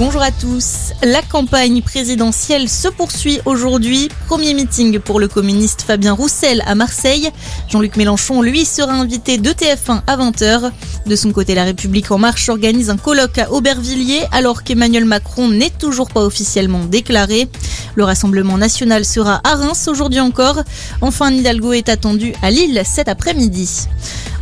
[0.00, 0.94] Bonjour à tous.
[1.02, 4.08] La campagne présidentielle se poursuit aujourd'hui.
[4.28, 7.28] Premier meeting pour le communiste Fabien Roussel à Marseille.
[7.68, 10.70] Jean-Luc Mélenchon, lui, sera invité de TF1 à 20h.
[11.04, 15.48] De son côté, La République en marche organise un colloque à Aubervilliers alors qu'Emmanuel Macron
[15.48, 17.50] n'est toujours pas officiellement déclaré.
[17.94, 20.62] Le Rassemblement national sera à Reims aujourd'hui encore.
[21.02, 23.86] Enfin, Hidalgo est attendu à Lille cet après-midi.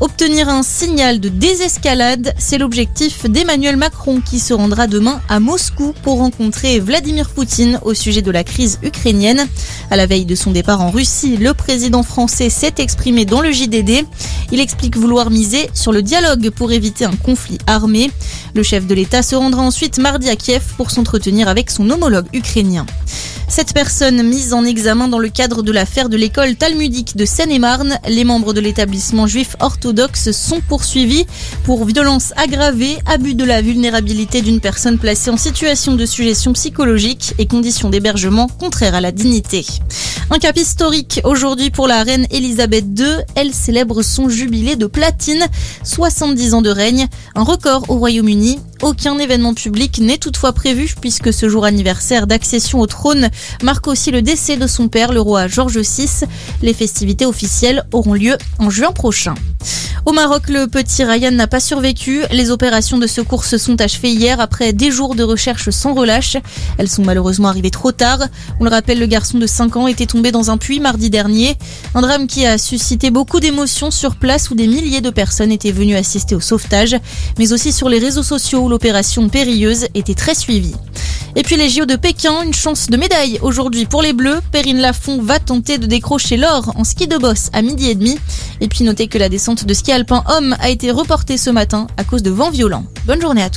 [0.00, 5.92] Obtenir un signal de désescalade, c'est l'objectif d'Emmanuel Macron qui se rendra demain à Moscou
[6.04, 9.48] pour rencontrer Vladimir Poutine au sujet de la crise ukrainienne.
[9.90, 13.50] À la veille de son départ en Russie, le président français s'est exprimé dans le
[13.50, 14.04] JDD.
[14.52, 18.12] Il explique vouloir miser sur le dialogue pour éviter un conflit armé.
[18.54, 22.28] Le chef de l'État se rendra ensuite mardi à Kiev pour s'entretenir avec son homologue
[22.32, 22.86] ukrainien.
[23.48, 27.98] Cette personne mise en examen dans le cadre de l'affaire de l'école talmudique de Seine-et-Marne,
[28.06, 31.26] les membres de l'établissement juif orthodoxe sont poursuivis
[31.64, 37.34] pour violence aggravée, abus de la vulnérabilité d'une personne placée en situation de suggestion psychologique
[37.38, 39.64] et conditions d'hébergement contraires à la dignité.
[40.30, 43.24] Un cap historique aujourd'hui pour la reine Elisabeth II.
[43.34, 45.42] Elle célèbre son jubilé de platine,
[45.84, 48.58] 70 ans de règne, un record au Royaume-Uni.
[48.82, 53.28] Aucun événement public n'est toutefois prévu puisque ce jour anniversaire d'accession au trône
[53.62, 56.26] marque aussi le décès de son père, le roi George VI.
[56.62, 59.34] Les festivités officielles auront lieu en juin prochain.
[60.06, 62.22] Au Maroc, le petit Ryan n'a pas survécu.
[62.30, 66.38] Les opérations de secours se sont achevées hier après des jours de recherche sans relâche.
[66.78, 68.20] Elles sont malheureusement arrivées trop tard.
[68.58, 71.56] On le rappelle, le garçon de 5 ans était tombé dans un puits mardi dernier.
[71.94, 75.72] Un drame qui a suscité beaucoup d'émotions sur place où des milliers de personnes étaient
[75.72, 76.96] venues assister au sauvetage,
[77.38, 80.74] mais aussi sur les réseaux sociaux l'opération périlleuse était très suivie.
[81.36, 84.40] Et puis les JO de Pékin, une chance de médaille aujourd'hui pour les Bleus.
[84.50, 88.18] Perrine Lafont va tenter de décrocher l'or en ski de boss à midi et demi.
[88.60, 91.86] Et puis notez que la descente de ski alpin homme a été reportée ce matin
[91.96, 92.84] à cause de vents violents.
[93.06, 93.56] Bonne journée à tous.